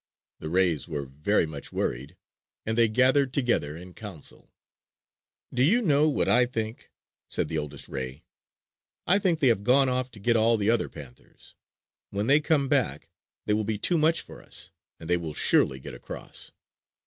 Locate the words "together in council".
3.35-4.51